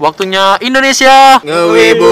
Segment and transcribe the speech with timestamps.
[0.00, 1.44] Waktunya Indonesia.
[1.44, 2.08] Ngewibu.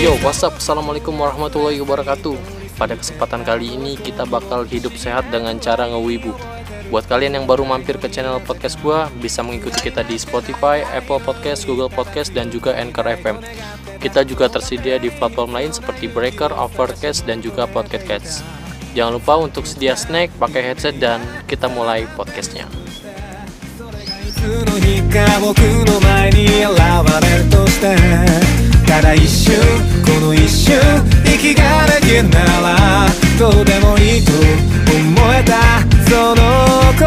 [0.00, 0.56] Yo, what's up?
[0.56, 2.32] Assalamualaikum warahmatullahi wabarakatuh.
[2.80, 6.32] Pada kesempatan kali ini kita bakal hidup sehat dengan cara ngewibu.
[6.91, 11.23] Buat kalian yang baru mampir ke channel podcast gua, bisa mengikuti kita di Spotify, Apple
[11.23, 13.37] Podcast, Google Podcast, dan juga Anchor FM.
[14.03, 18.31] Kita juga tersedia di platform lain seperti Breaker, Overcast, dan juga Podcast Cats.
[18.93, 22.69] Jangan lupa untuk sedia snack, pakai headset, dan kita mulai podcastnya.
[24.23, 26.75] いつの日か僕の前に現
[27.21, 27.95] れるとして
[28.85, 29.55] ただ一瞬
[30.05, 30.77] この一瞬
[31.25, 33.07] 息ができるなら
[33.39, 36.40] どうでもいいと思えた その
[36.96, 37.04] 心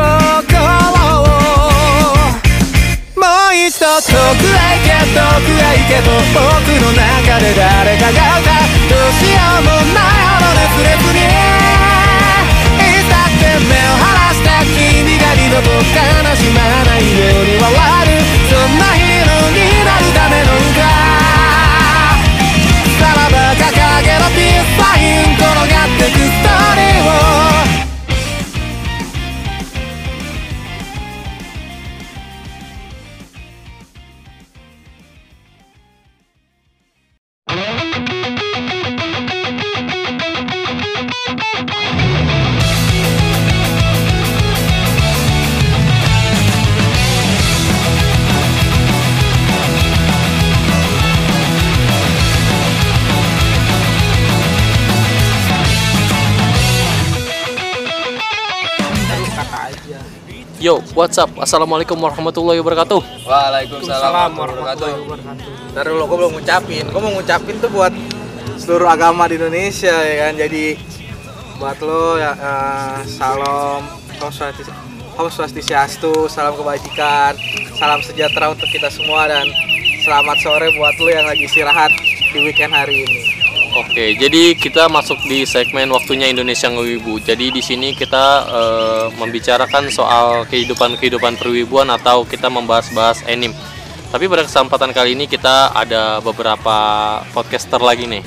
[0.62, 1.34] を
[3.18, 8.54] もう一度遠くへ行け遠くへ行けと僕の中で誰かが歌
[8.90, 11.26] どうしようもないほど熱烈に。
[12.78, 15.82] いつだって目を離した君が二度と悲
[16.38, 17.74] しまないように笑
[18.06, 19.01] えるそんなヒ
[61.02, 61.34] Yo, what's up?
[61.34, 63.26] Assalamualaikum warahmatullahi wabarakatuh.
[63.26, 65.74] Waalaikumsalam warahmatullahi wabarakatuh.
[65.74, 66.86] Ntar dulu, gue belum ngucapin.
[66.94, 67.90] Gue mau ngucapin tuh buat
[68.62, 70.38] seluruh agama di Indonesia ya kan.
[70.38, 70.78] Jadi
[71.58, 73.82] buat lo ya eh, salam
[75.18, 77.34] Om Swastiastu, salam kebajikan,
[77.74, 79.50] salam sejahtera untuk kita semua dan
[80.06, 81.98] selamat sore buat lo yang lagi istirahat
[82.30, 83.21] di weekend hari ini.
[83.72, 87.24] Oke, jadi kita masuk di segmen waktunya Indonesia Ngewibu.
[87.24, 93.56] Jadi di sini kita eh, membicarakan soal kehidupan-kehidupan perwibuan atau kita membahas-bahas anime.
[94.12, 96.76] Tapi pada kesempatan kali ini kita ada beberapa
[97.32, 98.24] podcaster lagi nih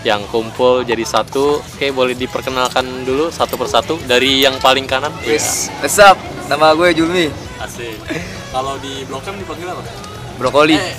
[0.00, 1.60] yang kumpul jadi satu.
[1.60, 5.12] Oke, boleh diperkenalkan dulu satu persatu dari yang paling kanan.
[5.28, 6.16] Wis, what's up?
[6.48, 7.28] Nama gue Julmi.
[7.60, 8.00] Asik.
[8.48, 9.84] Kalau di Blok M dipanggil apa?
[10.40, 10.80] Brokoli.
[10.80, 10.96] Eh,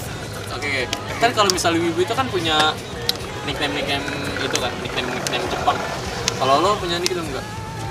[0.54, 0.84] Oke, oke.
[1.18, 2.74] Kan kalau misalnya Wibu itu kan punya
[3.48, 4.06] nickname nickname
[4.44, 5.78] itu kan nickname nickname Jepang.
[6.38, 7.46] Kalau lo punya nickname enggak?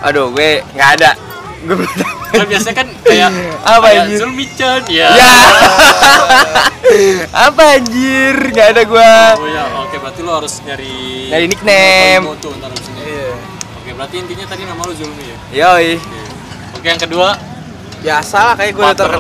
[0.04, 1.10] Aduh, gue nggak ada.
[1.64, 2.16] Gue belum tahu.
[2.36, 3.30] Kan biasanya kan kayak
[3.66, 4.18] Apa, kayak anjir?
[4.20, 5.08] Zulmichan ya.
[5.08, 5.34] Ya.
[7.48, 8.34] Apa anjir?
[8.52, 9.40] Gak ada gua.
[9.40, 12.22] Oh ya, oke berarti lo harus nyari Nyari nickname.
[12.22, 13.02] Moto ntar ini.
[13.02, 13.32] Iya.
[13.80, 15.36] Oke, berarti intinya tadi nama lo Zulmi ya.
[15.50, 15.96] Yoi.
[15.96, 16.20] Oke.
[16.76, 17.28] Oke, yang kedua
[18.04, 19.14] Biasa lah kayak gue udah ter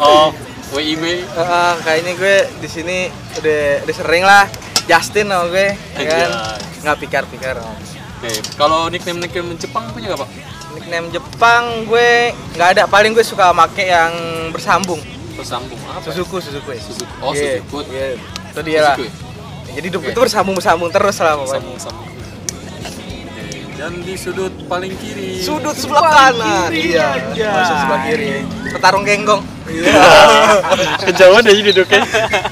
[0.00, 0.32] of
[0.72, 1.04] WIB.
[1.22, 2.98] Eh, kayaknya gue di sini
[3.38, 4.48] udah udah sering lah
[4.84, 6.30] Justin sama gue ya kan
[6.80, 10.30] nggak pikir pikir Oke, kalau nickname nickname Jepang punya gak pak?
[10.72, 12.10] nickname Jepang gue
[12.54, 14.14] nggak ada paling gue suka make yang
[14.50, 16.04] bersambung Bersambung apa?
[16.04, 17.14] Suzuku Suzuku ya Suzuku.
[17.18, 17.78] Oh, Iya, Suzuku.
[17.88, 18.06] iya.
[18.46, 19.12] itu dia lah Suzuku ya?
[19.72, 20.10] jadi hidup Oke.
[20.10, 22.06] itu bersambung bersambung terus lah pokoknya Sambung sambung.
[22.06, 23.44] Oke,
[23.74, 25.40] dan di sudut paling kiri.
[25.40, 28.28] sudut sebelah kanan iya Masa sebelah kiri
[28.68, 29.94] petarung genggong iya
[31.02, 32.00] Kejauhan aja duduknya.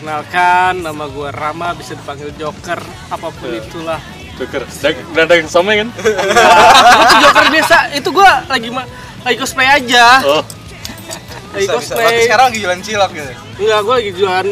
[0.00, 2.80] Perkenalkan, nama gue Rama, bisa dipanggil Joker,
[3.12, 3.60] apa pun Eh.
[3.60, 4.00] itulah.
[4.32, 4.64] Joker.
[5.12, 5.92] Udah ada yang sama kan?
[5.92, 6.08] Gue
[7.04, 8.88] tuh Joker biasa, itu gue lagi ma-
[9.20, 10.48] lagi cosplay aja, Oh, lagi
[11.52, 11.72] bisa, bisa.
[11.76, 12.00] cosplay.
[12.00, 14.46] Berarti sekarang lagi jualan cilok gitu Enggak, gue lagi jualan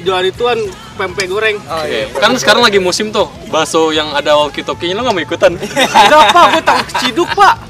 [0.00, 0.58] jualan ituan
[0.96, 1.56] pempek goreng.
[1.62, 5.12] oh Oke, iya kan sekarang lagi musim tuh bakso yang ada walkie talkie lo nggak
[5.12, 5.52] mau ikutan?
[5.52, 7.60] Enggak pak, gue takut keciduk pak.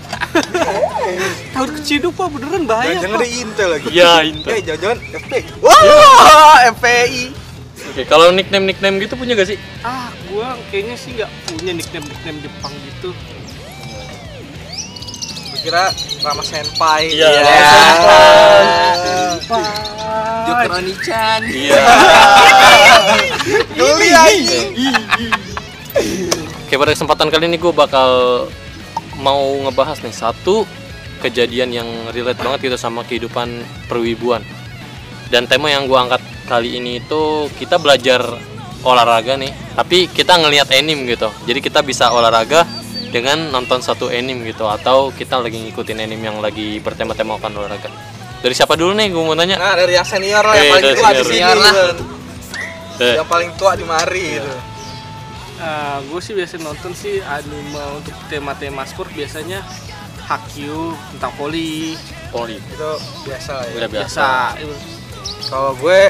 [1.52, 4.46] Takut keciduk pak, beneran bahaya jangan ada intel lagi Iya, itu.
[4.46, 5.42] Eh, jangan-jangan FPI.
[5.60, 7.22] Wah, FPI.
[7.82, 9.58] Oke, kalau nickname nickname gitu punya gak sih?
[9.82, 13.10] Ah, gue kayaknya sih nggak punya nickname nickname Jepang gitu.
[15.58, 17.10] Kira Rama Senpai.
[17.10, 17.42] Iya, Ya.
[19.44, 19.62] Rama
[20.42, 21.40] Joker Oni-chan.
[21.44, 21.82] Iya.
[23.70, 24.68] Geli anjing.
[26.66, 28.10] Oke, pada kesempatan kali ini gue bakal
[29.20, 30.64] mau ngebahas nih satu
[31.20, 34.42] kejadian yang relate banget gitu sama kehidupan perwibuan.
[35.30, 38.20] Dan tema yang gue angkat kali ini itu kita belajar
[38.82, 41.30] olahraga nih, tapi kita ngelihat anime gitu.
[41.46, 42.66] Jadi kita bisa olahraga
[43.12, 47.88] dengan nonton satu anime gitu atau kita lagi ngikutin anime yang lagi bertema-temakan olahraga.
[48.42, 49.54] Dari siapa dulu nih gue mau nanya?
[49.54, 51.40] Nah, dari yang senior lah, yang Eh, paling tua di sini.
[51.46, 51.62] Bang.
[53.00, 54.52] Eh, Yang paling tua di mari gitu.
[56.10, 59.62] Gue sih biasa nonton sih anime untuk tema-tema sport biasanya
[60.22, 61.98] Haikyuu tentang voli
[62.32, 62.56] Poli.
[62.56, 62.92] Itu
[63.28, 63.72] biasa ya.
[63.84, 64.26] Udah biasa.
[64.56, 64.70] biasa
[65.52, 66.00] Kalau gue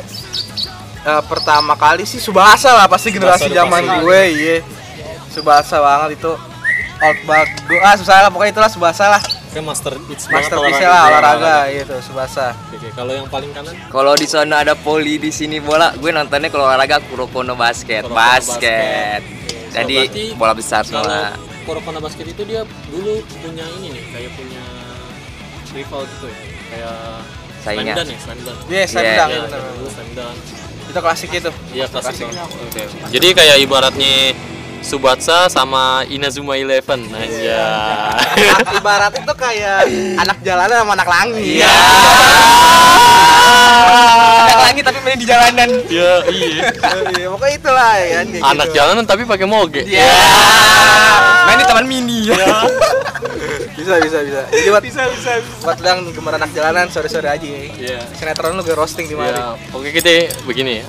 [1.02, 3.98] eh, pertama kali sih Subasa lah pasti generasi zaman pasti.
[4.06, 4.56] gue, iya.
[5.34, 6.32] Subasa banget itu.
[7.02, 7.50] Old bag,
[7.82, 9.22] ah susah lah pokoknya itulah Subasa lah.
[9.52, 12.56] Kayak master it's Masterpiece lah olahraga gitu Subasa.
[12.72, 16.48] Oke, kalau yang paling kanan Kalau di sana ada poli di sini bola, gue nontonnya
[16.48, 19.20] kalau olahraga Kurokono basket, Kurokono basket.
[19.68, 21.36] So, Jadi bola besar kalau semua.
[21.62, 24.64] Kurokona Basket itu dia dulu punya ini nih, kayak punya
[25.70, 26.38] rival gitu ya.
[26.68, 26.98] Kayak
[27.62, 27.94] Saingan.
[27.94, 28.56] Slamdan ya, Slamdan.
[28.66, 29.58] Iya, saya Iya, bilang Iya, itu.
[29.78, 30.34] dulu Slamdan.
[30.90, 31.50] Itu klasik itu.
[31.70, 32.48] Iya, klasik banget.
[32.50, 32.82] Oke.
[33.14, 34.14] Jadi kayak ibaratnya
[34.82, 37.62] Subatsa sama Inazuma Eleven aja.
[38.76, 39.86] Ibarat itu kayak
[40.18, 41.62] anak jalanan sama anak langit.
[41.62, 41.70] Iya.
[44.42, 45.70] Anak langit tapi main di jalanan.
[45.86, 46.64] Iya, iya.
[47.14, 48.76] Iya, pokoknya itulah ya kayak Anak gitu.
[48.76, 49.82] jalanan tapi pakai moge.
[49.86, 50.02] Iya.
[51.46, 52.36] Main di taman mini ya.
[53.78, 54.40] Bisa bisa bisa.
[54.50, 55.30] Jadi buat bisa bisa.
[55.62, 57.60] Buat lu yang gemar anak jalanan sore-sore aja ya.
[57.78, 57.98] Iya.
[58.18, 59.54] Sinetron lu gue roasting di mana?
[59.58, 60.10] Iya, oke kita
[60.46, 60.86] begini ya.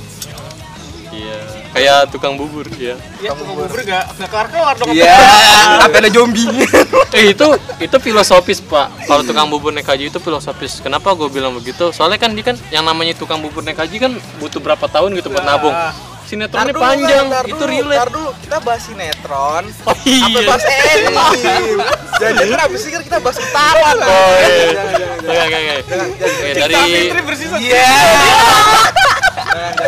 [1.74, 2.94] Iya, kayak tukang bubur ya.
[3.18, 5.18] ya tukang bubur gak gak kelar kelar dong Iya.
[5.82, 6.46] Sampai ada zombie.
[7.14, 7.46] Eh itu
[7.78, 8.90] itu filosofis pak.
[9.06, 10.82] Kalau tukang bubur naik haji itu filosofis.
[10.82, 11.90] Kenapa gue bilang begitu?
[11.90, 15.30] Soalnya kan dia kan yang namanya tukang bubur naik haji kan butuh berapa tahun gitu
[15.30, 15.74] buat nabung.
[16.24, 18.00] Sinetronnya dulu, panjang, itu relate.
[18.00, 19.64] Ntar dulu, kita bahas sinetron.
[19.86, 20.24] Oh iya.
[20.24, 21.86] Sampai bahas anime.
[22.16, 24.08] Jangan kan abis ini kan kita bahas utara lah.
[24.08, 24.66] Oh iya.
[24.72, 25.30] Jangan, jangan, jangan.
[25.30, 25.76] Oke oke oke.
[26.24, 26.74] Oke, dari
[27.62, 27.92] Iya.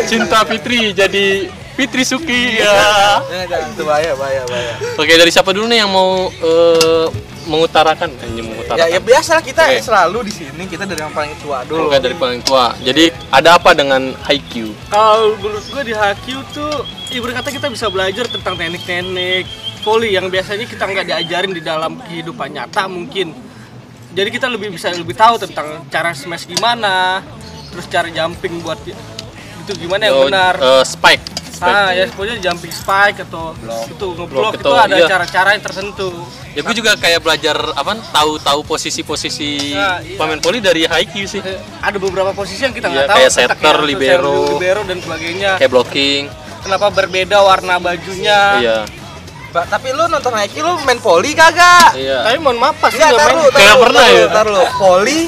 [0.06, 1.28] cinta Fitri jadi
[1.76, 2.72] Fitri Suki ya.
[3.22, 3.68] Jangan, jangan.
[3.70, 4.74] Itu bahaya, bahaya, bahaya.
[4.96, 7.08] Oke dari siapa dulu nih yang mau eh,
[7.46, 8.10] mengutarakan?
[8.16, 8.88] Anjing Ya, mengutarakan.
[8.90, 9.78] ya biasa lah kita Oke.
[9.80, 11.86] selalu di sini kita dari yang paling tua dulu.
[11.86, 12.74] Oke dari paling tua.
[12.80, 14.72] Jadi ada apa dengan Haikyuu?
[14.88, 16.72] kalau menurut gue di Haikyuu tuh
[17.12, 19.46] ibarat kata kita bisa belajar tentang teknik-teknik
[19.82, 23.38] voli yang biasanya kita nggak diajarin di dalam kehidupan nyata mungkin
[24.10, 27.22] jadi kita lebih bisa lebih tahu tentang cara smash gimana
[27.70, 28.96] terus cara jumping buat itu
[29.78, 31.35] gimana yang benar eh, spike.
[31.56, 31.72] Spike.
[31.72, 33.56] ah ya pokoknya jumping spike atau
[33.86, 35.08] itu ngeblok itu itu, ada iya.
[35.08, 36.10] cara-cara yang tertentu
[36.52, 40.16] Ya gue juga kayak belajar apa tahu-tahu posisi-posisi Nah, iya.
[40.16, 41.40] pemain poli dari Haikyuu sih.
[41.40, 44.38] Eh, ada beberapa posisi yang kita Iya, nggak tahu kayak tentang setter, yang libero.
[44.50, 46.24] libero dan sebagainya Kayak blocking.
[46.62, 48.78] kenapa berbeda warna bajunya Iya.
[49.52, 51.96] Ba- tapi lu nonton Nike lu main poli kagak?
[51.96, 52.24] Iya.
[52.24, 54.26] tapi mohon maaf pas Enggak, nggak tar main lu, tar Kayak pernah ya?
[54.30, 54.64] tar lu.
[54.78, 55.20] Poli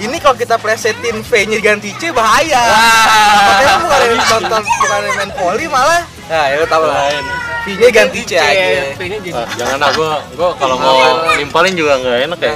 [0.00, 2.62] ini kalau kita plesetin V-nya diganti C bahaya.
[3.44, 4.00] Makanya bukan
[4.40, 6.02] nonton bukan main poli malah.
[6.30, 7.12] Nah, ya lu tahu lah.
[7.68, 8.96] V-nya ganti C aja.
[8.96, 10.98] V-nya jadi jangan lah gue kalau mau
[11.36, 12.54] nimpalin juga nggak enak ya.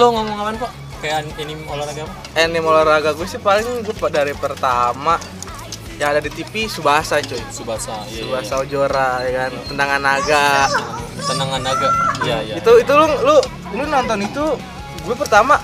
[0.00, 0.72] Lo ngomong apaan pak?
[1.04, 2.14] Kayak ini olahraga apa?
[2.40, 5.20] Anime olahraga gue sih paling gue dari pertama
[6.00, 7.40] yang ada di TV Subasa cuy.
[7.52, 8.08] Subasa.
[8.08, 10.48] Iya, iya, Subasa Ojora ya kan, tendangan naga.
[10.72, 11.24] iya.
[11.28, 11.88] Tendangan naga.
[12.24, 12.54] Iya iya.
[12.56, 13.36] Itu itu lu lu
[13.76, 14.44] lu nonton itu
[15.04, 15.60] gue pertama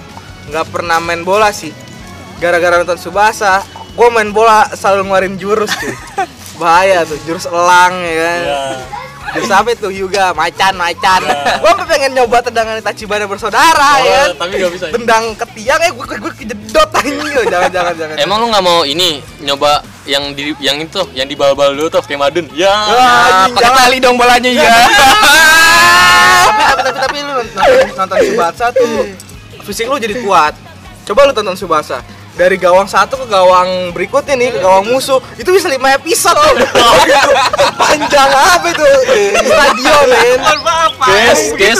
[0.53, 1.73] nggak pernah main bola sih.
[2.37, 3.65] Gara-gara nonton Subasa,
[3.97, 5.97] gue main bola selalu ngeluarin jurus cuy.
[6.61, 8.41] Bahaya tuh, jurus elang ya kan.
[8.45, 8.61] Iya.
[9.39, 11.21] Jurus apa itu Hyuga, macan, macan.
[11.59, 14.29] Gue sampai pengen nyoba tendangan Tachibana bersaudara ya Oh, kan.
[14.39, 14.85] tapi nggak bisa.
[14.89, 17.47] Tendang ke tiang eh gue gue kejedot anjing.
[17.47, 18.17] Jangan jangan jangan.
[18.17, 19.09] Emang lu nggak mau ini
[19.41, 22.47] nyoba yang di yang itu yang di bal-bal dulu tuh kayak Madun?
[22.51, 22.71] Ya.
[22.71, 23.79] Wah, Ah, pakai jangan.
[23.83, 24.65] tali dong bolanya ya.
[26.47, 27.63] tapi, tapi tapi tapi lu nonton,
[27.95, 28.93] nonton Subasa tuh
[29.63, 30.55] fisik lu jadi kuat.
[31.05, 31.99] Coba lu tonton Subasa.
[32.37, 36.53] Dari gawang satu ke gawang berikutnya nih, ke gawang musuh, itu bisa lima episode tuh.
[36.53, 37.33] Gitu.
[37.81, 38.85] Panjang apa itu?
[39.41, 40.39] Stadion, men.
[40.45, 40.63] Stand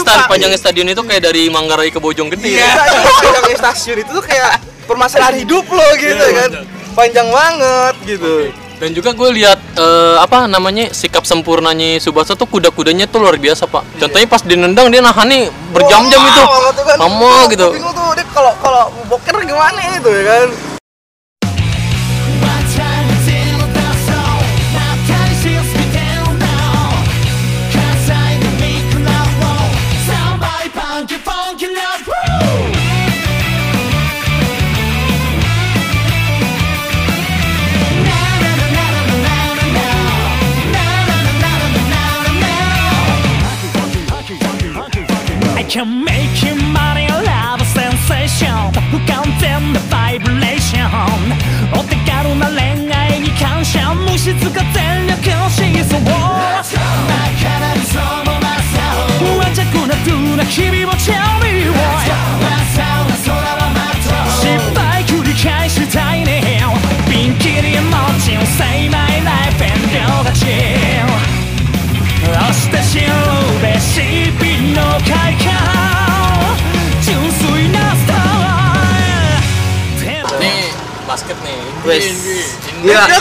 [0.09, 0.27] Pak.
[0.33, 2.57] panjangnya stadion itu kayak dari Manggarai ke Bojonggede.
[2.57, 3.05] Iya, ya.
[3.21, 6.51] panjangnya stasiun itu tuh kayak permasalahan hidup lo gitu Iya, kan.
[6.57, 6.65] bener.
[6.97, 8.35] Panjang banget gitu.
[8.77, 13.65] Dan juga gue lihat eh, apa namanya sikap sempurnanya Subasa tuh kuda-kudanya tuh luar biasa
[13.65, 13.83] pak.
[13.97, 16.43] Contohnya pas dinendang dia nahan nih berjam-jam itu,
[16.85, 17.69] kan, lama gua gitu.
[17.73, 20.76] Bingung tuh dia kalau kalau boker gimana itu ya kan.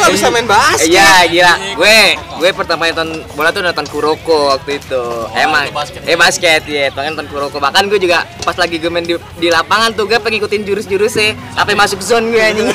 [0.05, 0.85] Nggak bisa main basket.
[0.85, 1.97] Iya gila, gue
[2.38, 5.03] gue pertama nonton bola tuh nonton Kuroko waktu itu.
[5.33, 6.01] Emang, itu basket.
[6.05, 7.57] eh basket ya, yeah, nonton Kuroko.
[7.57, 11.17] Bahkan gue juga pas lagi gue main di, di lapangan tuh gue pengen ikutin jurus-jurus
[11.17, 12.69] ya, sampai masuk zone gue anjing.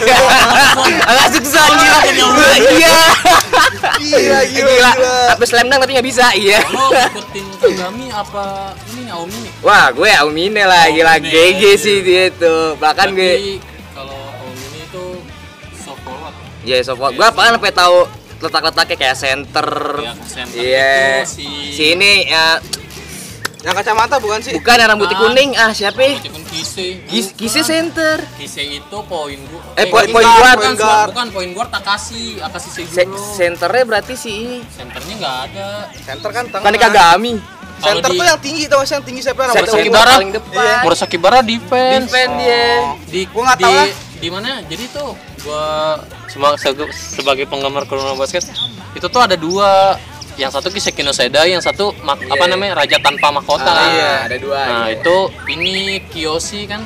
[1.23, 1.99] masuk zone gila.
[2.61, 2.99] Iya.
[4.01, 4.93] Gila, gila, gila.
[5.31, 6.61] Sampai slam dunk tapi nggak bisa, iya.
[6.73, 9.53] Lo ngikutin Kagami apa ini Aomi nih?
[9.61, 11.21] Wah, gue Aumine lah, gila.
[11.21, 12.75] GG sih dia tuh.
[12.81, 13.61] Bahkan gue
[16.73, 17.13] forward.
[17.13, 17.99] Ya, so gue apaan sampai tahu
[18.41, 19.69] letak-letaknya kayak center.
[19.99, 20.93] Ya, center Iya.
[21.19, 22.57] itu si- Si ini ya
[23.61, 24.57] Yang kacamata bukan sih?
[24.57, 25.23] bukan yang rambutnya Ah.
[25.23, 25.51] kuning.
[25.53, 26.01] Ah, siapa?
[26.01, 26.17] ya?
[26.17, 27.05] Meskipun Kise.
[27.05, 27.41] Kis- Bukan.
[27.45, 28.17] Kise center.
[28.35, 29.61] Kise itu poin gua.
[29.77, 31.09] Eh, poin- poin bukan, guard, bukan, poin guard.
[31.13, 33.21] Bukan poin guard Takashi, Akashi Se Seguro.
[33.37, 34.59] senternya berarti si ini.
[34.67, 35.69] Senternya nggak ada.
[35.93, 36.65] Center kan tengah.
[36.65, 37.33] Bukan Kagami.
[37.79, 40.01] Center di- tuh yang tinggi tau sih yang tinggi siapa rambutnya Sakibara.
[40.01, 40.17] ungu?
[40.17, 40.57] paling depan.
[40.57, 40.77] Iya.
[40.81, 42.05] Murasaki Bara defense.
[42.07, 42.65] Defend dia.
[43.07, 43.89] Di Gua nggak di, tahu lah.
[44.17, 44.51] di mana?
[44.65, 45.09] Jadi tuh
[45.41, 48.45] gua sebe- sebagai penggemar Kurona Basket
[48.91, 49.97] itu tuh ada dua
[50.35, 52.51] yang satu Kiseki no Seda, yang satu ma- apa Iya.
[52.51, 53.67] namanya Raja Tanpa Mahkota.
[53.67, 54.13] Ah, iya.
[54.25, 54.57] ada dua.
[54.59, 54.97] Nah, iya.
[54.97, 55.17] itu
[55.49, 55.75] ini
[56.07, 56.81] Kiyoshi kan.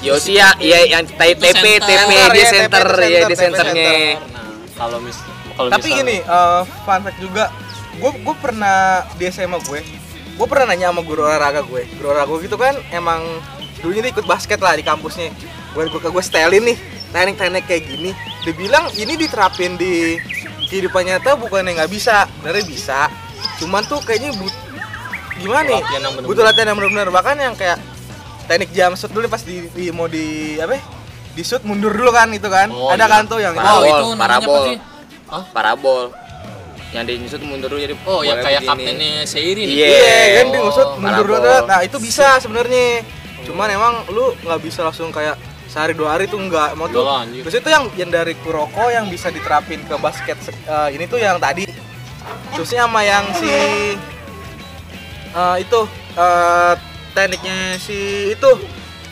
[0.00, 1.80] Yosi ya, iya yang TP, center.
[1.80, 3.92] TP Center, dia ya, center, ya di senternya.
[4.26, 4.44] Nah,
[4.74, 5.16] kalau mis
[5.54, 7.44] kalau Tapi misal- gini, eh, fun fact juga,
[7.94, 8.78] gue gue pernah
[9.14, 9.80] di SMA gue,
[10.34, 13.24] gue pernah nanya sama guru olahraga gue, guru olahraga gitu kan emang
[13.80, 15.32] dulunya dia ikut basket lah di kampusnya,
[15.72, 16.76] gue gue gue setelin nih
[17.14, 18.10] teknik-teknik kayak gini,
[18.42, 20.18] dia bilang ini diterapin di
[20.66, 23.00] kehidupan nyata bukan yang nggak bisa, sebenarnya bisa,
[23.56, 24.50] cuman tuh kayaknya but
[25.36, 27.78] gimana nih, Latihan butuh latihan yang benar-benar bahkan yang kayak
[28.44, 30.74] teknik jam shoot dulu pas di, di mau di apa?
[30.74, 30.82] ya,
[31.32, 33.06] Di shoot mundur dulu kan itu kan, Oh, ada iya.
[33.08, 34.62] kan tuh yang Oh, Parabol, itu namanya apa parabol.
[34.64, 34.76] sih?
[35.50, 36.02] Parabol.
[36.90, 38.70] Yang di nyusut mundur dulu jadi Oh, yang kayak begini.
[38.70, 39.74] kaptennya Seiri nih.
[39.74, 39.86] Iya.
[39.88, 41.42] Iya kan dia Oh, maksud mundur parabol.
[41.42, 42.86] dulu Nah itu bisa sebenarnya.
[43.42, 45.34] Cuman emang lu nggak bisa langsung kayak
[45.74, 47.02] sehari dua hari tuh enggak mau tuh.
[47.26, 51.42] Terus itu yang yang dari Kuroko yang bisa diterapin ke basket eh, ini tuh yang
[51.42, 51.66] tadi.
[52.54, 53.50] Terusnya sama yang si
[55.34, 55.80] eh, itu
[56.14, 56.72] eh,
[57.10, 57.98] tekniknya si
[58.30, 58.50] itu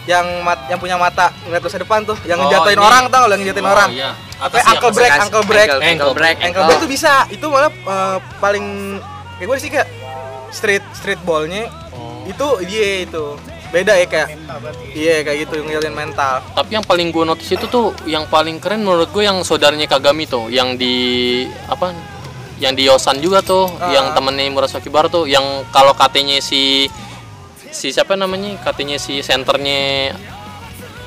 [0.03, 2.83] yang mat, yang punya mata ngeliat masa depan tuh, yang Oh, ngejatuhin ini.
[2.83, 3.91] orang tau, yang ngejatuhin Oh, orang.
[3.91, 4.11] iya.
[4.39, 7.13] Apa ankle break, ankle break, ankle, ankle break, ankle break tuh bisa.
[7.31, 8.99] Itu malah eh, paling
[9.39, 9.89] kayak gue sih kayak
[10.51, 12.25] street street ballnya Oh.
[12.25, 13.37] itu dia itu
[13.73, 14.29] beda ya kayak
[14.93, 18.81] iya kayak gitu ngeliatin mental Tapi yang paling gue notice itu tuh yang paling keren
[18.81, 20.95] menurut gue yang saudaranya Kagami tuh, yang di
[21.65, 21.97] apa?
[22.57, 23.91] Yang di Yosan juga tuh, Ah.
[23.91, 26.87] yang temennya Murasaki Bara tuh, yang kalau katanya si
[27.67, 28.61] si siapa namanya?
[28.61, 30.13] Katanya si senternya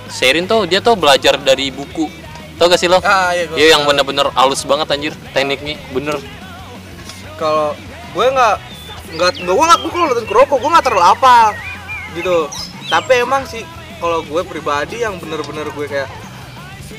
[0.08, 2.10] Serin tuh dia tuh belajar dari buku.
[2.56, 2.98] Tau gak sih lo?
[2.98, 6.18] ah iya gua- Iya yang bener-bener halus banget anjir tekniknya, bener.
[7.36, 7.76] kalau
[8.12, 8.56] gue nggak
[9.12, 11.36] nggak nggak gue nggak gue kalau nonton Kuroko gue nggak terlalu apa
[12.16, 12.48] gitu
[12.88, 13.62] tapi emang sih
[14.00, 16.10] kalau gue pribadi yang bener-bener gue kayak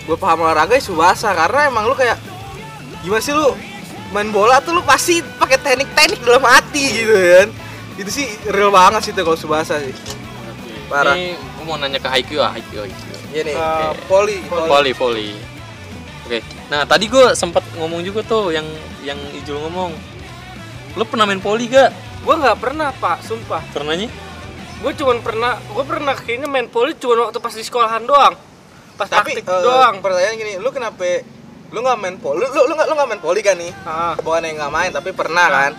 [0.07, 2.21] gue paham olahraga ya Subasa karena emang lu kayak
[3.01, 3.57] gimana sih lu
[4.15, 7.49] main bola tuh lu pasti pakai teknik-teknik dalam hati gitu kan
[7.97, 9.97] itu sih real banget sih tuh kalau Subasa sih
[10.87, 11.19] Parah.
[11.19, 12.87] Ini gue mau nanya ke Haikyuu ah, Haikyuu.
[13.35, 13.57] Iya nih
[14.07, 15.29] poli Poli, poli.
[16.27, 16.39] Oke.
[16.71, 18.67] Nah, tadi gue sempat ngomong juga tuh yang
[19.03, 19.91] yang Ijul ngomong.
[20.95, 21.91] Lo pernah main poli gak?
[22.27, 24.11] gue nggak pernah pak sumpah Pernahnya?
[24.87, 28.39] Gue cuman pernah gue pernah kayaknya main poli cuma waktu pas di sekolahan doang.
[28.95, 29.99] Pas tapi praktik eh, doang.
[29.99, 31.27] pertanyaan gini lu kenapa
[31.75, 33.75] lu nggak main poli lu lu lu nggak lu nggak main poli kan nih?
[33.83, 34.15] Ah.
[34.15, 35.73] bukan yang nggak main tapi pernah kan?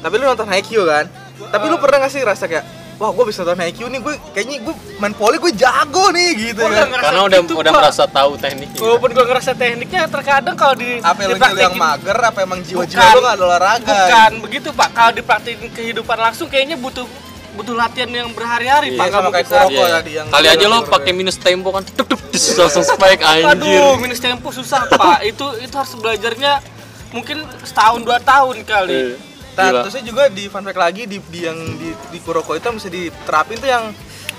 [0.00, 1.04] Tapi lu nonton Haikyuu kan?
[1.52, 2.64] Tapi lu pernah nggak sih rasa kayak
[2.96, 6.64] wah gue bisa nonton IQ nih gue kayaknya gue main volley gue jago nih gitu
[6.64, 6.88] kan?
[6.96, 7.80] Karena udah gitu, udah Pak.
[7.84, 8.80] merasa tahu tekniknya.
[8.80, 13.04] Walaupun gua ngerasa tekniknya terkadang kalau di apa yang lu yang mager apa emang jiwa-jiwa
[13.16, 13.84] lu gak ada olahraga?
[13.84, 14.30] Bukan.
[14.48, 14.88] Begitu Pak.
[14.96, 17.04] Kalau dipraktekin kehidupan langsung kayaknya butuh
[17.50, 19.06] butuh latihan yang berhari-hari Iya, Pak.
[19.10, 19.46] Sama kayak.
[19.46, 19.88] Kuroko Iya.
[19.92, 23.50] tadi yang Kali aja lo pakai minus tempo kan, tuk tuk, dis, langsung spike anjir.
[23.50, 25.24] Aduh, minus tempo susah Pak.
[25.24, 26.62] itu itu harus belajarnya
[27.10, 28.94] mungkin setahun dua tahun kali.
[28.94, 29.16] Iya.
[29.50, 32.76] Nah, terusnya juga di fun fact lagi di, di yang di, di Kuroko itu yang
[32.76, 33.84] bisa diterapin tuh yang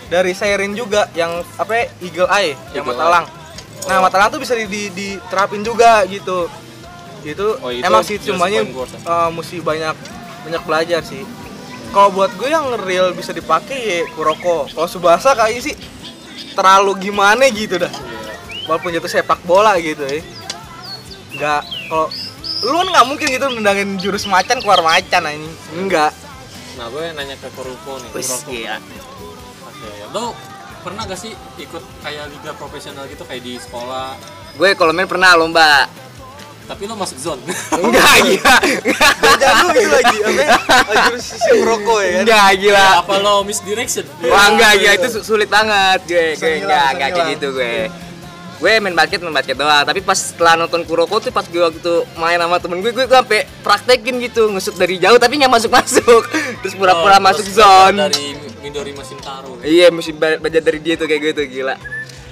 [0.08, 3.26] dari Seirin juga yang apa ya, Eagle Eye yang Eagle matalang.
[3.82, 6.48] Nah, matalang tuh bisa di, di- diterapin juga gitu.
[7.22, 7.48] Gitu.
[7.60, 8.98] Oh, itu Emang sih cumanya San.
[8.98, 9.96] eh, mesti banyak
[10.42, 11.22] banyak belajar sih.
[11.92, 14.68] Kalau buat gue yang real bisa dipakai ya Kuroko.
[14.72, 15.76] Kalau Subasa kayaknya sih
[16.56, 17.92] terlalu gimana gitu dah.
[18.68, 20.24] Walaupun jatuh sepak bola gitu ya.
[21.36, 22.08] Enggak kalau
[22.62, 25.56] lu kan nggak mungkin gitu nendangin jurus macan keluar macan anjing.
[25.76, 26.16] Enggak.
[26.80, 28.10] Nah, gue nanya ke Kuroko nih.
[28.16, 28.52] Wis, Kuroko.
[28.56, 28.80] iya.
[29.68, 30.32] Oke, lo
[30.82, 34.16] pernah gak sih ikut kayak liga profesional gitu kayak di sekolah?
[34.56, 35.86] Gue kalau main pernah lomba.
[36.64, 37.42] Tapi lo masuk zone.
[37.84, 38.56] Enggak gila.
[39.36, 40.50] Jangan lu itu lagi apa ya?
[41.04, 42.20] jurus sisi Kuroko ya kan.
[42.24, 42.86] Enggak gila.
[42.98, 44.06] Apa lo misdirection?
[44.24, 46.28] Wah enggak gila itu su- sulit banget gue.
[46.36, 47.76] Gue enggak enggak kayak gitu gue.
[48.58, 51.76] Gue main basket main basket doang, tapi pas setelah nonton Kuroko tuh pas gue waktu
[51.78, 55.74] itu main sama temen gue, gue, sampai praktekin gitu, ngesut dari jauh tapi nggak masuk
[55.74, 56.22] masuk,
[56.62, 57.98] terus pura-pura Oh, masuk zone.
[58.00, 59.58] Dari Midori Masintaro.
[59.60, 61.74] Iya, mesti ba- belajar dari dia tuh kayak gitu gila.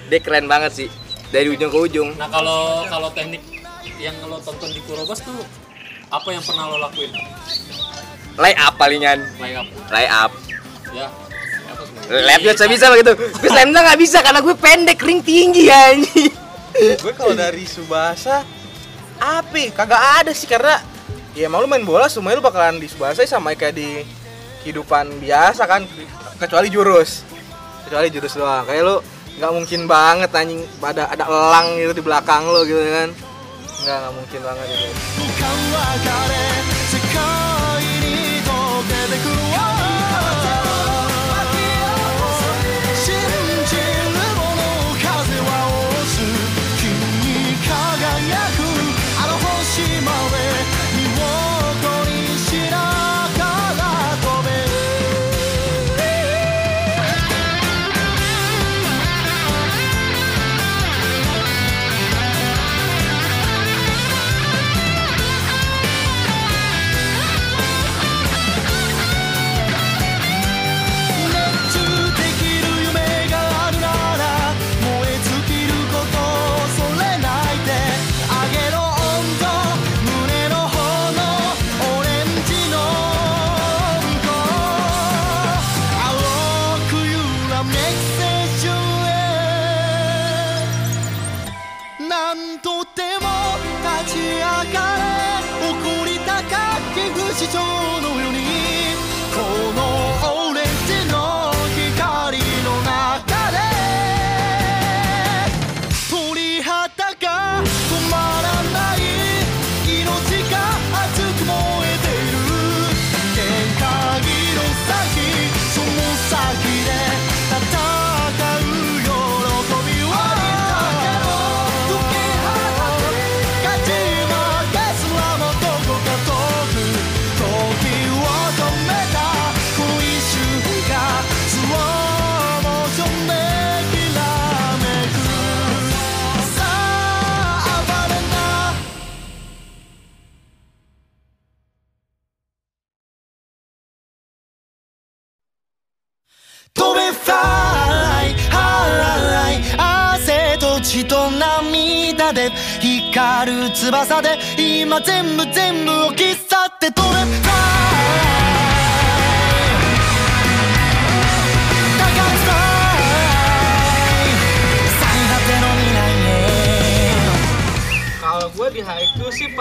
[0.05, 0.87] Dia keren banget sih.
[1.27, 2.13] Dari ujung ke ujung.
[2.13, 3.41] Nah, kalau kalau teknik
[3.99, 5.43] yang lo tonton di Kurobas tuh
[6.09, 7.11] apa yang pernah lo lakuin?
[8.39, 9.19] Lay up palingan.
[9.37, 9.67] Lay up.
[9.91, 10.31] Lay up.
[10.95, 11.07] Ya.
[11.69, 12.23] Apa sebenarnya?
[12.25, 13.11] Lap bisa bisa begitu.
[13.19, 16.31] Gue slam nggak bisa karena gue pendek, ring tinggi anjing.
[16.79, 18.47] gue kalau dari Subasa
[19.19, 20.79] api kagak ada sih karena
[21.35, 23.89] ya emang lu main bola semuanya lu bakalan di Subasa sama kayak di
[24.63, 25.83] kehidupan biasa kan
[26.39, 27.27] kecuali jurus
[27.83, 28.95] kecuali jurus doang kayak lu
[29.39, 33.09] nggak mungkin banget anjing ada ada elang gitu di belakang lu gitu kan
[33.79, 34.89] nggak nggak mungkin banget itu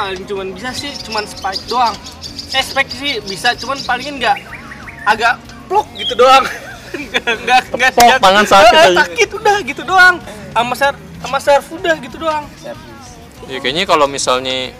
[0.08, 1.92] paling cuman bisa sih cuman spike doang.
[2.48, 4.40] Eh spike sih bisa cuman palingin nggak
[5.04, 5.36] agak
[5.68, 6.48] pluk gitu doang.
[6.88, 8.98] Enggak enggak enggak Tepok, tangan sakit Eh, aja.
[9.04, 10.16] sakit udah gitu doang.
[10.56, 12.48] Sama ser sama serve udah gitu doang.
[13.44, 14.72] Ya kayaknya kalau misalnya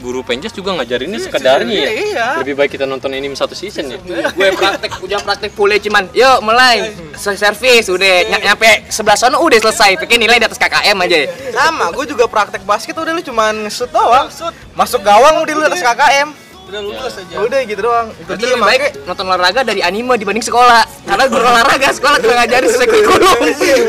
[0.00, 1.90] guru penjas juga ngajarinnya sekadarnya ya.
[1.92, 2.26] Iya.
[2.40, 3.98] Lebih baik kita nonton anime satu season ya.
[4.00, 6.88] gue praktek udah praktek full cuman yuk mulai.
[7.14, 10.00] Se- servis udah ny- nyampe sebelah sono udah selesai.
[10.00, 11.16] Pakai nilai di atas KKM aja.
[11.52, 14.26] Sama gue juga praktek basket udah lu cuman ngesut doang.
[14.72, 16.39] Masuk gawang udah lu atas KKM
[16.70, 18.06] udah lulus aja Ya udah gitu doang.
[18.14, 20.82] Itu dia lebih baik makanya nonton olahraga dari anime dibanding sekolah.
[21.02, 23.38] Karena guru olahraga sekolah tuh ngajarin sesuai kurikulum.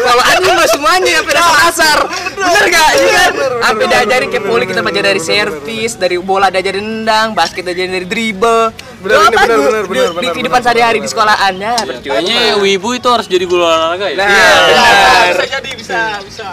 [0.02, 1.98] Kalau anime semuanya sampai dasar-dasar.
[2.36, 2.90] Bener gak?
[2.92, 3.32] Iya kan?
[3.62, 8.08] Sampai diajarin kayak poli kita belajar dari servis, dari bola diajarin nendang, basket diajarin dari
[8.10, 8.74] dribble.
[9.02, 11.74] Bener, ini bener, bener, Di- bener, Di kehidupan sehari-hari di sekolahan ya.
[11.74, 12.14] Ya, percuma.
[12.18, 14.16] kayaknya wibu itu harus jadi guru olahraga ya.
[14.16, 14.50] Nah, Iya,
[15.32, 16.48] bisa jadi bisa bisa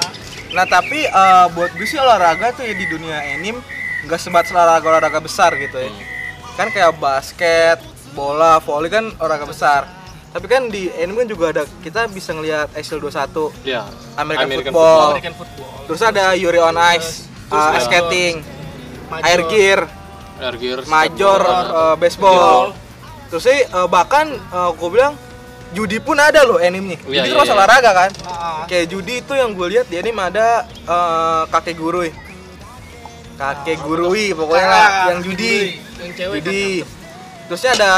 [0.48, 3.60] Nah tapi eh, buat gue sih olahraga tuh ya di dunia anime
[4.08, 5.92] nggak sebatas olahraga olahraga besar gitu ya.
[6.58, 7.78] Kan kayak basket,
[8.12, 9.86] bola, volley kan olahraga besar.
[10.28, 13.86] Tapi kan di anime kan juga ada kita bisa ngelihat Excel 21, Ya.
[14.14, 15.14] American, football.
[15.14, 18.44] American football Terus ada Yuri on Ice, uh, skating,
[19.08, 19.24] Major.
[19.24, 19.80] air gear,
[20.38, 22.76] Air gear, major, uh, baseball.
[23.26, 25.16] Terus sih uh, bahkan uh, gue bilang
[25.70, 27.00] judi pun ada loh animenya.
[27.02, 27.58] Iya, Judi iya, termasuk iya.
[27.58, 28.10] olahraga kan.
[28.22, 32.12] Ah, Kayak judi itu yang gue lihat di anime ada uh, kakek gurui.
[33.34, 35.87] Kakek gurui pokoknya lah Ah, yang judi.
[36.00, 36.46] Yang cewek kan.
[36.46, 36.68] Judi.
[37.48, 37.92] Terusnya ada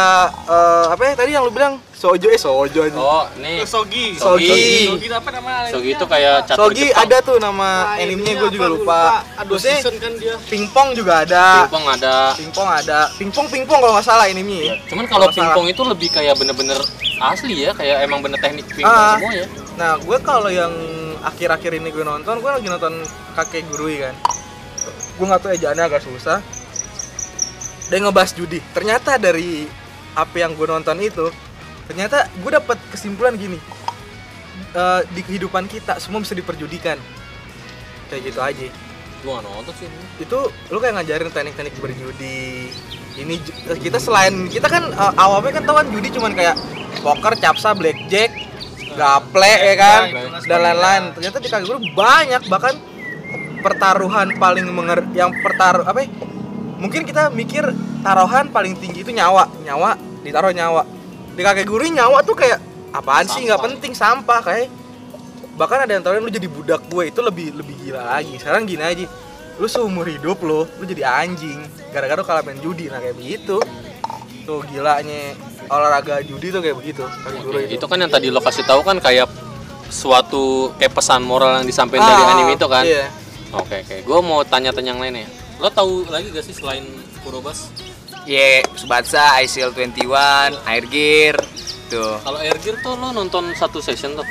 [0.47, 2.95] uh, apa ya tadi yang lu bilang sojo eh sojo aja.
[2.95, 3.67] Oh, nih.
[3.67, 4.15] Sogi.
[4.15, 4.87] Sogi.
[4.87, 5.67] Sogi itu apa nama?
[5.67, 7.03] Sogi itu kayak catur Sogi Jepang.
[7.03, 9.03] ada tuh nama Nah, animenya gue juga apa, lupa.
[9.35, 10.35] Ada Terusnya season kan dia.
[10.47, 11.67] pingpong juga ada.
[11.67, 12.17] Pingpong ada.
[12.39, 12.99] Pingpong ada.
[13.19, 14.63] Pingpong pingpong kalau nggak salah animenya.
[14.71, 14.75] ya.
[14.87, 16.79] Cuman kalau Kalau pingpong itu lebih kayak bener-bener
[17.21, 19.19] asli ya, kayak emang bener teknik pingpong Ah.
[19.19, 19.47] semua ya.
[19.75, 20.71] Nah, gue kalau yang
[21.21, 23.03] akhir-akhir ini gue nonton, gue lagi nonton
[23.35, 24.15] kakek gurui kan.
[25.19, 26.39] Gue nggak tahu ejaannya agak susah.
[27.91, 28.63] Dia ngebahas judi.
[28.71, 29.67] Ternyata dari
[30.15, 31.27] apa yang gue nonton itu,
[31.91, 33.59] ternyata gue dapet kesimpulan gini.
[34.71, 36.95] Eh, di kehidupan kita semua bisa diperjudikan.
[38.07, 38.67] Kayak gitu aja.
[39.21, 39.89] Gua nggak nonton sih.
[40.23, 40.39] Itu
[40.71, 42.71] lu kayak ngajarin teknik-teknik berjudi.
[43.19, 46.55] Ini ju- kita selain kita kan eh, awalnya kan tahu kan judi cuman kayak
[47.03, 48.31] poker, capsa, blackjack,
[48.95, 50.03] gaple ya kan
[50.47, 51.03] dan lain-lain.
[51.19, 52.75] Ternyata di kaki guru banyak bahkan
[53.61, 56.09] pertaruhan paling menger yang pertaruh apa ya?
[56.81, 57.63] Mungkin kita mikir
[58.01, 60.83] taruhan paling tinggi itu nyawa, nyawa ditaruh nyawa.
[61.31, 62.59] Di kakek guru nyawa tuh kayak
[62.91, 63.67] apaan sih nggak Sampah.
[63.71, 64.67] penting sampah kayak
[65.55, 68.81] bahkan ada yang taruhin lu jadi budak gue itu lebih lebih gila lagi sekarang gini
[68.81, 69.07] aja
[69.57, 71.61] lu seumur hidup lo lu jadi anjing
[71.93, 73.61] gara-gara lu kalah main judi nah kayak begitu
[74.43, 75.37] tuh gilanya
[75.69, 77.05] olahraga judi tuh kayak begitu
[77.39, 79.29] guru Oke, itu itu kan yang tadi lo kasih tahu kan kayak
[79.87, 82.83] suatu kayak pesan moral yang disampaikan dari Ah, anime itu kan.
[82.83, 83.07] iya.
[83.51, 85.27] Oke oke, gue mau tanya-tanya yang lainnya.
[85.61, 86.83] Lo tahu lagi gak sih selain
[87.21, 87.69] Kurobas?
[88.25, 91.37] Ye, Subatsa, ICL 21, Air Gear.
[91.89, 92.17] Tuh.
[92.21, 94.25] Kalau Air Gear tuh lo nonton satu session tuh.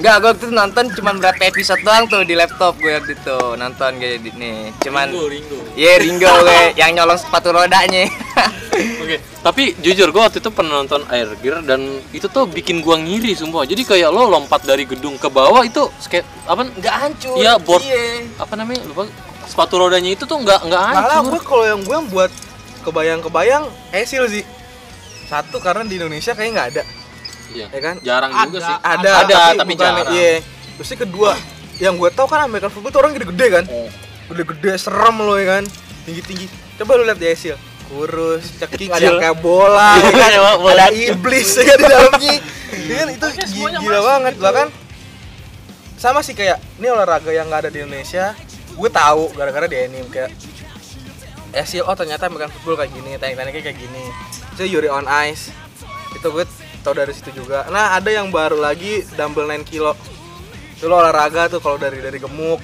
[0.00, 3.38] Enggak, gue waktu itu nonton cuma berapa episode doang tuh di laptop gue waktu itu
[3.60, 4.72] nonton kayak di- nih.
[4.80, 5.58] Cuman Ringo, Ringo.
[5.76, 8.08] Ye, Ringo gue yang nyolong sepatu rodanya.
[9.04, 11.84] Oke, tapi jujur gue waktu itu pernah nonton Air Gear dan
[12.16, 13.68] itu tuh bikin gua ngiri sumpah.
[13.68, 16.64] Jadi kayak lo lompat dari gedung ke bawah itu skate apa?
[16.64, 17.36] Enggak hancur.
[17.36, 17.84] Iya board.
[17.84, 18.24] Iya.
[18.40, 18.80] Apa namanya?
[18.88, 19.04] Lupa.
[19.50, 21.30] Sepatu rodanya itu tuh nggak nggak malah hancur.
[21.32, 22.30] gue kalau yang gue yang buat
[22.80, 24.44] kebayang-kebayang Esil sih
[25.26, 26.82] satu karena di Indonesia kayaknya nggak ada
[27.50, 27.66] Iya.
[27.68, 28.60] ya kan Jarang juga Ada.
[28.62, 28.76] sih.
[28.80, 30.14] ada, Ada, tapi bukan jarang.
[30.14, 30.32] iya
[30.72, 31.32] terus kedua
[31.76, 33.90] yang gue tahu kan American football tuh orang gede-gede kan Oh.
[34.28, 35.64] gede-gede serem lo ya kan
[36.00, 36.46] tinggi-tinggi
[36.78, 40.30] coba lu lihat di Esil kurus ceking ada kayak bola ya kan?
[40.32, 40.78] Iya, bola.
[40.78, 42.34] ada iblis ya kan di dalamnya
[42.70, 43.26] ya kan itu
[43.76, 44.42] gila banget gitu.
[44.42, 44.66] bahkan
[45.94, 48.32] sama sih kayak ini olahraga yang nggak ada di Indonesia
[48.80, 50.32] gue tahu gara-gara di anime kayak
[51.50, 54.04] Esil oh ternyata American football kayak gini teknik-tekniknya kayak gini.
[54.54, 55.50] Itu Yuri on Ice
[56.14, 56.44] itu gue
[56.80, 57.66] tau dari situ juga.
[57.68, 59.92] Nah ada yang baru lagi dumbbell 9 kilo.
[60.78, 62.62] Itu lo olahraga tuh kalau dari dari gemuk.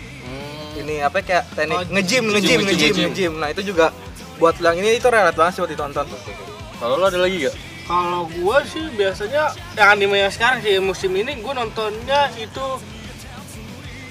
[0.76, 3.08] Ini apa kayak teknik Oh, nge-gym nge-gym, nge-gym nge-gym, nge-gym nge-gym.
[3.10, 3.32] nge-gym.
[3.40, 3.90] Nah itu juga
[4.36, 6.06] buat yang ini itu relate banget sih buat ditonton
[6.76, 7.56] Kalau lo ada lagi gak?
[7.88, 12.66] Kalau gua sih biasanya yang anime yang sekarang sih musim ini gua nontonnya itu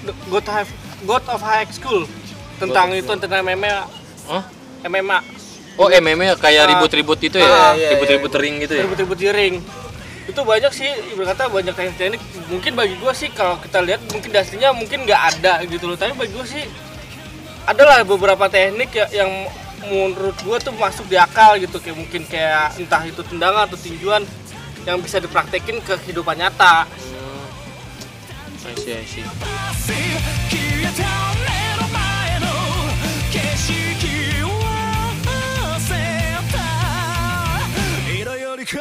[0.05, 0.69] The God of
[1.03, 2.08] God of High School.
[2.55, 3.84] Tentang God itu tentang MMA
[4.25, 4.43] Hah?
[4.81, 5.19] MMA
[5.75, 6.69] Oh MMA kayak Ah.
[6.71, 7.75] ribut-ribut itu Ah, ya?
[7.75, 8.88] iya, Ribut-ribut ring gitu ya?
[8.88, 9.55] ribut-ribut di ring.
[10.25, 14.38] Itu banyak sih berkata banyak teknik-teknik mungkin bagi gua sih kalau kita lihat mungkin di
[14.39, 15.93] aslinya mungkin nggak ada gitu loh.
[15.93, 16.63] Tapi bagi gua sih
[17.65, 19.29] adalah beberapa teknik ya, yang
[19.86, 21.75] menurut gua tuh masuk di akal gitu.
[21.77, 24.23] Kayak mungkin kayak entah itu tendangan atau tinjuan
[24.86, 26.88] yang bisa dipraktekin ke kehidupan nyata
[28.67, 29.21] I see, I see.
[30.49, 31.04] 消えた
[31.38, 32.43] 目の前の
[33.32, 33.69] 景色
[34.43, 34.45] を
[35.21, 35.97] 忘れ
[36.51, 36.56] た
[38.12, 38.80] 色より濃い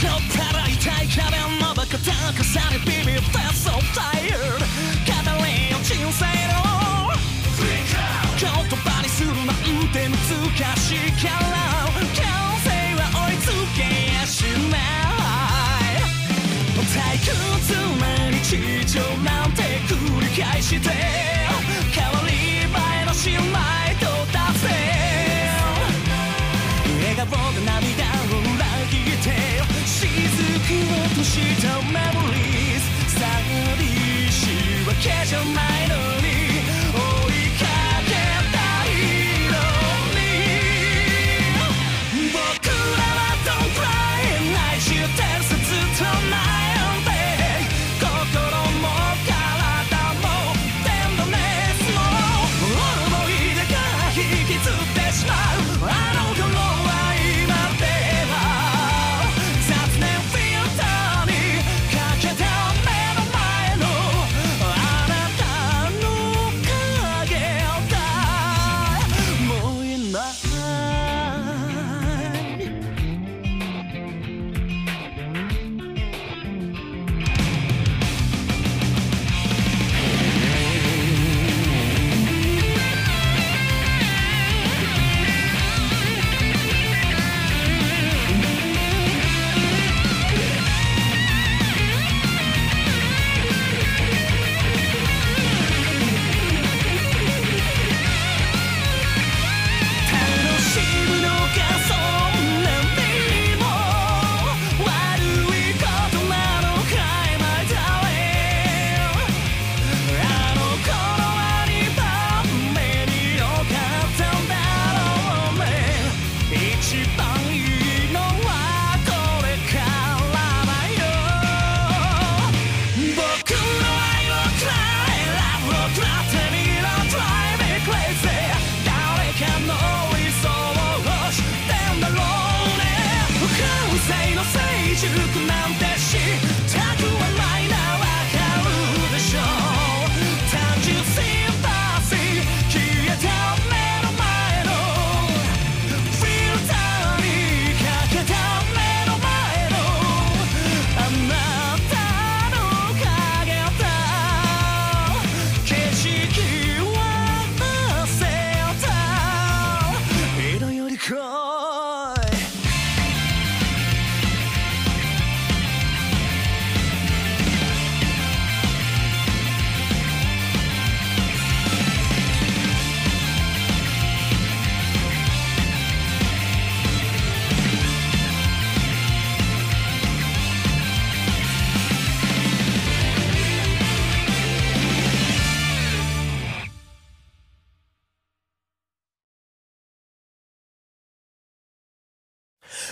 [0.00, 4.64] そったら痛い壁のバカ高さにビビって so tired
[5.04, 5.12] 語
[5.44, 7.19] れよ人生の
[9.92, 10.16] て難
[10.76, 11.56] しいから
[11.90, 12.22] 完
[12.62, 13.78] 成は追いつけ
[14.14, 15.98] やしない
[16.86, 17.28] 退屈
[17.98, 21.49] な日常なんて繰り返して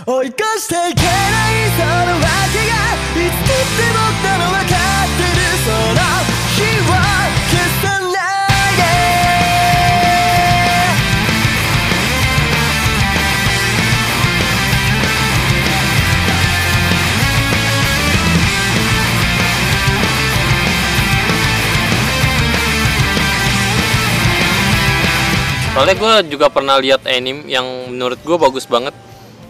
[0.08, 2.74] 追い越していけないその訳が
[3.13, 4.74] いつだって僕なの分か
[5.06, 6.02] ってるその
[6.56, 6.91] 日は
[7.48, 8.82] 消さないで
[25.74, 28.93] Soalnya gue juga pernah lihat anime yang menurut gue bagus banget.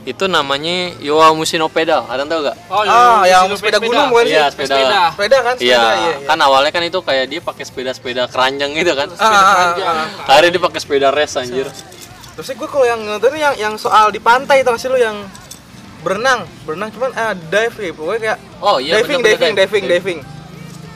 [0.09, 2.09] Itu namanya Yowa Mushino Pedal.
[2.09, 2.57] Ada tahu gak?
[2.67, 4.33] Oh, Ah, yang sepeda gunung bukan sih?
[4.33, 4.77] Iya, sepeda.
[5.13, 5.55] Sepeda kan?
[5.55, 6.13] Sepeda, Iya, iya.
[6.15, 6.27] iya.
[6.27, 9.13] kan awalnya kan itu kayak dia pakai sepeda-sepeda keranjang gitu kan.
[9.15, 10.07] Ah, ah, ah, ah.
[10.27, 11.69] Akhirnya dia pakai sepeda race anjir.
[12.33, 15.29] Terus gue kalau yang nonton yang yang soal di pantai tau gak sih lu yang
[15.99, 19.61] berenang, berenang cuman ah dive ya, pokoknya kayak Oh iya diving, bener-bener diving, dive.
[19.61, 20.19] diving, diving.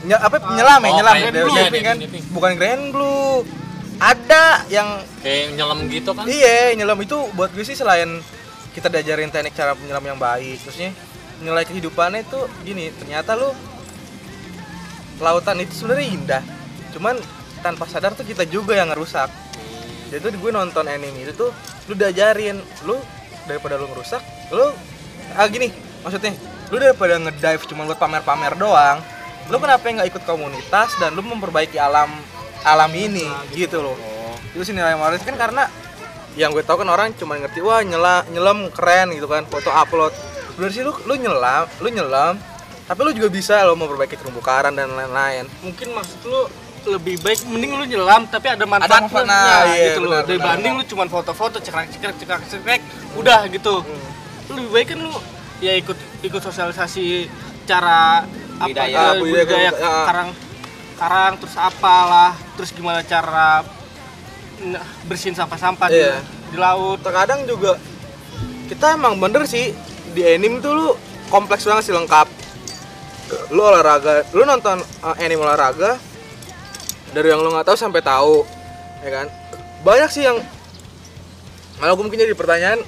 [0.03, 1.95] Nye- apa nyelam ya, Oh, nyelam diving, diving kan?
[1.95, 2.23] Diving, diving.
[2.31, 3.45] Bukan grand blue.
[3.95, 4.89] Ada yang
[5.21, 6.25] Kayak nyelam gitu kan.
[6.25, 8.09] iya nyelam itu buat gue sih selain
[8.73, 10.91] kita diajarin teknik cara menyelam yang baik, terusnya
[11.39, 13.53] nilai kehidupannya itu gini, ternyata lu
[15.21, 16.43] lautan itu sebenarnya indah.
[16.93, 17.15] Cuman
[17.61, 19.29] tanpa sadar tuh kita juga yang ngerusak.
[20.09, 21.49] Jadi tuh gue nonton anime itu tuh
[21.89, 22.97] lu diajarin, lu
[23.45, 24.21] daripada lu ngerusak,
[24.53, 24.73] lu
[25.33, 25.73] ah gini
[26.05, 26.33] maksudnya,
[26.69, 29.01] lu daripada ngedive cuma buat pamer-pamer doang,
[29.49, 32.13] lu kenapa nggak ikut komunitas dan lu memperbaiki alam
[32.63, 33.97] alam ini gitu loh.
[34.53, 35.65] Itu sih nilai moral kan karena
[36.33, 40.13] yang gue tau kan orang cuma ngerti wah nyela, nyelam keren gitu kan, foto upload.
[40.57, 42.37] Bener sih lu lu nyelam, lu nyelam,
[42.83, 45.45] tapi lu juga bisa lo memperbaiki terumbu karang dan lain-lain.
[45.61, 46.41] mungkin maksud lu
[46.83, 50.83] lebih baik mending lu nyelam tapi ada manfaatnya manfaat, nah, iya, gitu loh dibanding lu
[50.83, 52.81] cuma foto-foto cekrek cekrek cekrek cekrek
[53.15, 53.79] udah gitu
[54.51, 55.15] lu lebih baik kan lu
[55.63, 55.95] ya ikut
[56.27, 57.31] ikut sosialisasi
[57.63, 58.27] cara
[58.59, 58.99] apa Budaya.
[59.15, 60.03] eh, Budaya, budaya budaya.
[60.03, 60.29] karang
[60.99, 63.63] karang terus apalah terus gimana cara
[65.05, 66.19] bersihin sampah-sampah di- Iya.
[66.49, 67.01] di laut.
[67.01, 67.77] Terkadang juga
[68.67, 69.73] kita emang bener sih
[70.13, 70.87] di anime tuh lu
[71.27, 72.27] kompleks banget sih lengkap.
[73.49, 75.97] Lu olahraga lu nonton uh, anime olahraga
[77.13, 78.45] dari yang lo nggak tahu sampai tahu
[79.01, 79.27] ya kan?
[79.81, 80.37] Banyak sih yang
[81.81, 82.79] malah gue mungkin jadi pertanyaan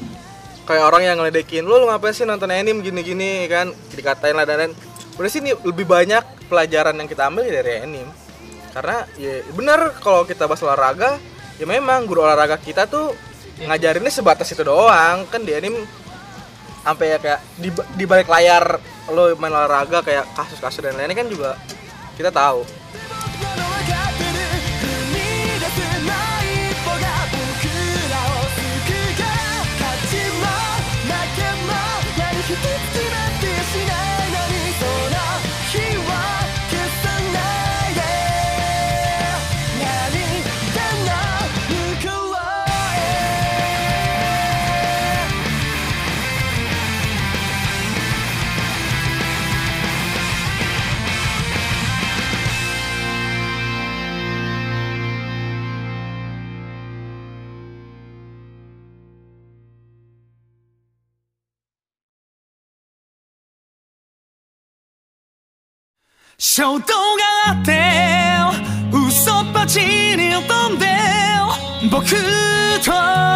[0.66, 3.50] kayak orang yang ngeledekin lo lo ngapain sih nonton anime gini-gini?
[3.50, 3.68] Ya kan?
[3.92, 4.74] Dikatain lah dan lain
[5.16, 8.12] udah sih ini lebih banyak pelajaran yang kita ambil dari anime.
[8.76, 11.16] Karena ya bener kalau kita bahas olahraga
[11.56, 13.16] ya memang guru olahraga kita tuh
[13.64, 15.28] ngajarinnya sebatas itu doang.
[15.32, 15.88] Kan di anime
[16.86, 18.78] sampai ya kayak di, di balik layar
[19.10, 21.58] lo main olahraga kayak kasus-kasus dan lainnya kan juga
[22.14, 22.62] kita tahu
[66.39, 66.85] 衝動が
[67.49, 67.79] あって
[68.97, 70.87] 嘘っぱちに飛んで
[71.91, 72.07] 僕
[72.83, 72.93] と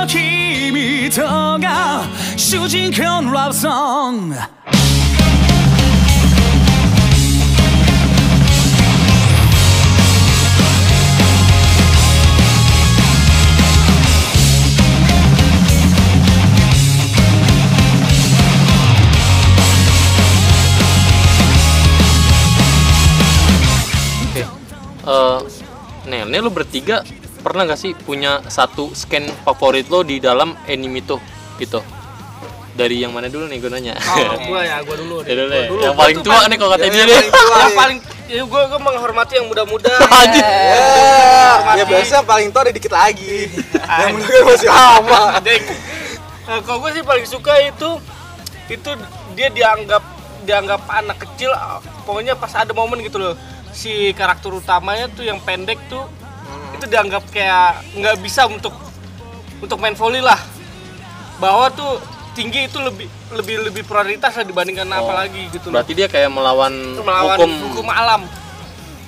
[0.08, 2.02] 君とが
[2.36, 4.36] 主人公のラブソング
[25.09, 25.39] Eh,
[26.05, 27.01] Nel, Nel lu bertiga
[27.39, 31.17] pernah gak sih punya satu scan favorit lo di dalam anime itu
[31.57, 31.81] gitu?
[32.71, 33.93] Dari yang mana dulu nih gue nanya?
[33.99, 35.15] Oh, gua ya, gua dulu.
[35.25, 35.43] Ya deh.
[35.43, 35.81] dulu dulu.
[35.83, 37.17] Yang paling tua nih kalau kata Ya, dia yang deh.
[37.19, 37.75] paling tua yang nih.
[37.75, 37.97] paling
[38.29, 40.45] ya gue gue menghormati yang muda-muda Anjir.
[40.45, 40.85] Ya,
[41.75, 43.49] ya biasa paling tua ada dikit lagi.
[43.99, 45.21] yang muda kan masih lama.
[46.45, 47.89] Nah, kalau gue sih paling suka itu
[48.69, 48.89] itu
[49.33, 50.03] dia dianggap
[50.39, 51.51] dianggap anak kecil
[52.05, 53.33] pokoknya pas ada momen gitu loh
[53.71, 56.05] si karakter utamanya tuh yang pendek tuh
[56.75, 58.71] itu dianggap kayak nggak bisa untuk
[59.59, 60.39] untuk main volley lah.
[61.39, 61.99] Bahwa tuh
[62.35, 65.79] tinggi itu lebih lebih lebih prioritas lah dibandingkan Oh, apa lagi gitu loh.
[65.79, 67.51] Berarti dia kayak melawan, itu melawan hukum.
[67.83, 67.87] hukum.
[67.91, 68.21] alam.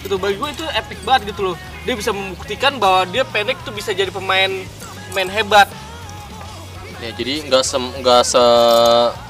[0.03, 1.55] Gitu bagi gue itu epic banget gitu loh.
[1.87, 4.51] Dia bisa membuktikan bahwa dia pendek tuh bisa jadi pemain
[5.11, 5.67] pemain hebat.
[7.01, 8.43] Ya, jadi nggak se nggak se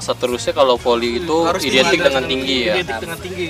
[0.04, 2.74] seterusnya kalau volley itu Harus identik tinggi, dengan tinggi ya.
[2.76, 3.46] identik dengan tinggi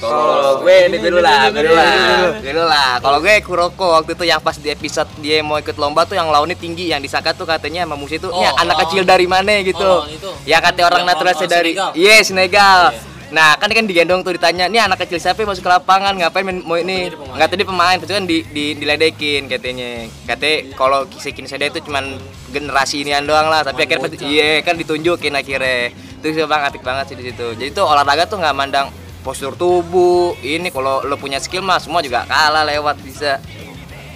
[0.00, 1.92] Kalau gue ini dulu lah, gue dulu lah,
[2.40, 2.92] gue dulu lah.
[3.04, 6.32] Kalau gue Kuroko waktu itu yang pas di episode dia mau ikut lomba tuh yang
[6.32, 9.28] lawannya tinggi, yang disangka tuh katanya sama musuh itu, Oh, "Ya, anak lawan- kecil dari
[9.28, 9.84] mana gitu.
[9.84, 10.30] Oh, itu.
[10.48, 12.96] Ya kata orang lawan dari, yes Senegal.
[13.30, 16.42] Nah kan kan digendong tuh ditanya, nih anak kecil siapa yang masuk ke lapangan ngapain
[16.42, 17.14] main, mau ini?
[17.14, 20.10] Nggak tadi pemain, itu kan di, di, diledekin katanya.
[20.26, 22.18] Katanya kalau si Kinseda itu cuman
[22.50, 25.94] generasi inian doang lah, tapi akhirnya iya kan ditunjukin akhirnya.
[26.18, 27.54] Itu sih bang apik banget sih di situ.
[27.54, 30.36] Jadi tuh olahraga tuh nggak mandang postur tubuh.
[30.40, 33.40] Ini kalau lo punya skill mah semua juga kalah lewat bisa.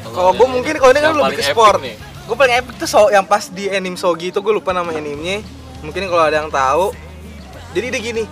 [0.04, 1.80] Kalau gue mungkin kalau ini kan lebih ke sport.
[1.80, 1.96] nih.
[2.24, 5.44] Gue paling epic tuh so, yang pas di anime Sogi itu gue lupa nama animenya.
[5.84, 6.96] Mungkin kalau ada yang tahu.
[7.76, 8.24] Jadi dia gini,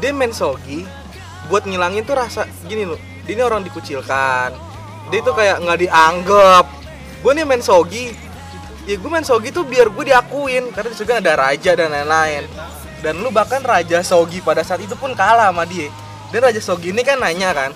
[0.00, 0.86] dia main Sogi
[1.52, 2.96] buat ngilangin tuh rasa gini loh.
[3.28, 4.52] Dia ini orang dikucilkan.
[5.12, 6.64] Dia tuh kayak nggak dianggap.
[7.20, 8.16] Gue nih main Sogi.
[8.84, 11.92] Ya gue main Sogi tuh biar gue diakuin karena di Sogi kan ada raja dan
[11.92, 12.48] lain-lain.
[13.04, 15.92] Dan lu bahkan raja Sogi pada saat itu pun kalah sama dia.
[16.34, 17.70] Dan raja Sogi ini kan nanya kan,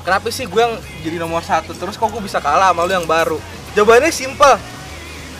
[0.00, 1.76] kenapa sih gue yang jadi nomor satu?
[1.76, 3.36] Terus kok gue bisa kalah sama lu yang baru?
[3.76, 4.56] Jawabannya simpel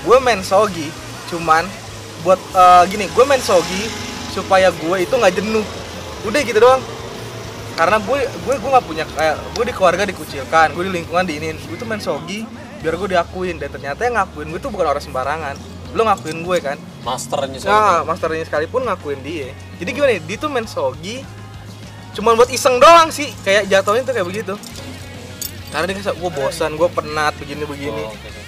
[0.04, 0.92] gue main sogi
[1.32, 1.64] cuman
[2.20, 3.88] buat eh, gini gue main sogi
[4.36, 5.64] supaya gue itu nggak jenuh.
[6.28, 6.84] Udah gitu doang.
[7.72, 11.56] Karena gue gue gue nggak punya kayak gue di keluarga dikucilkan gue di lingkungan diinin.
[11.64, 12.44] Gue tuh main sogi
[12.84, 13.56] biar gue diakuin.
[13.56, 15.56] Dan ternyata yang ngakuin gue tuh bukan orang sembarangan.
[15.96, 16.76] Lo ngakuin gue kan?
[17.00, 19.56] Masternya Nah, masternya sekalipun ngakuin dia.
[19.80, 20.20] Jadi gimana ya?
[20.20, 21.24] Dia tuh main sogi
[22.14, 23.31] cuman buat iseng doang sih.
[23.42, 24.55] Kayak jatuhnya tuh kayak begitu.
[25.68, 28.03] Karena dia ngerasa gue bosan, gue penat begini-begini.
[28.03, 28.42] Oh, oke, oke.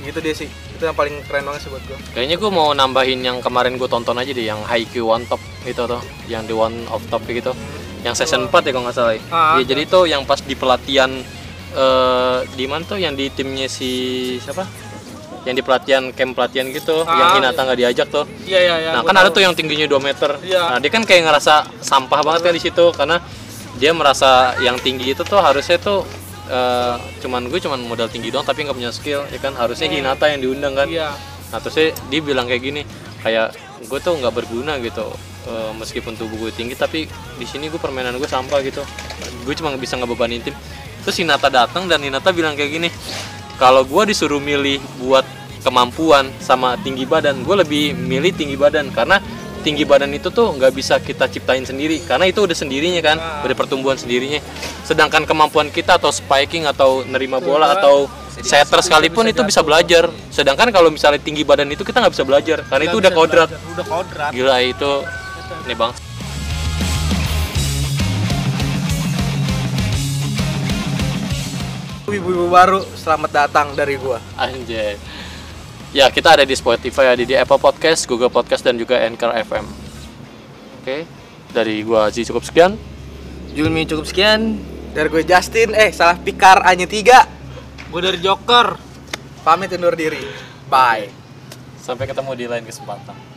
[0.00, 0.48] Gitu dia sih.
[0.70, 1.96] Itu yang paling keren banget sih buat gue.
[2.12, 5.80] Kayaknya gue mau nambahin yang kemarin gue tonton aja deh, yang Haikyuu One Top itu
[5.80, 7.52] tuh, yang di One of Top gitu,
[8.00, 9.12] yang season 4 ya kalau nggak salah.
[9.12, 9.20] ya.
[9.28, 11.08] Ah, Ya, jadi tuh yang pas di pelatihan
[11.70, 13.90] eh di mana tuh yang di timnya si
[14.40, 14.64] siapa?
[15.48, 18.90] yang di pelatihan camp pelatihan gitu ah, yang Hinata nggak diajak tuh iya iya iya
[18.92, 19.24] nah kan tahu.
[19.24, 20.76] ada tuh yang tingginya 2 meter iya.
[20.76, 23.16] nah dia kan kayak ngerasa sampah banget kan di situ karena
[23.80, 26.04] dia merasa yang tinggi itu tuh harusnya tuh
[26.52, 29.96] uh, cuman gue cuman modal tinggi doang tapi nggak punya skill ya kan harusnya hmm.
[30.04, 31.16] Hinata yang diundang kan iya.
[31.48, 32.82] nah terus dia bilang kayak gini
[33.24, 33.56] kayak
[33.88, 35.08] gue tuh nggak berguna gitu
[35.48, 37.08] uh, meskipun tubuh gue tinggi tapi
[37.40, 38.84] di sini gue permainan gue sampah gitu
[39.48, 40.52] gue cuma bisa ngebebanin tim
[41.00, 42.88] terus Hinata datang dan Hinata bilang kayak gini
[43.60, 45.22] kalau gue disuruh milih buat
[45.60, 48.88] kemampuan sama tinggi badan gue lebih milih tinggi badan.
[48.88, 49.20] Karena
[49.60, 53.56] tinggi badan itu tuh nggak bisa kita ciptain sendiri karena itu udah sendirinya kan udah
[53.56, 54.40] pertumbuhan sendirinya.
[54.88, 58.08] Sedangkan kemampuan kita atau spiking atau nerima bola atau
[58.40, 60.08] setter sekalipun itu bisa belajar.
[60.32, 63.48] Sedangkan kalau misalnya tinggi badan itu kita nggak bisa belajar karena itu udah kodrat.
[63.52, 63.72] belajar.
[63.76, 64.30] udah kodrat.
[64.32, 64.92] Gila itu
[65.68, 65.92] nih bang
[72.14, 74.18] ibu-ibu baru selamat datang dari gua.
[74.34, 74.98] Anjay.
[75.90, 79.90] Ya kita ada di Spotify ada di Apple Podcast Google Podcast dan juga Anchor FM
[80.80, 81.04] oke
[81.52, 82.74] dari gua Aziz cukup sekian.
[83.52, 84.58] Julmi cukup sekian.
[84.90, 87.26] Dari gue Justin eh salah Pikar hanya tiga.
[87.90, 88.74] Gue dari Joker.
[89.46, 90.22] Pamit undur diri.
[90.66, 91.10] Bye.
[91.78, 93.29] Sampai ketemu di lain kesempatan.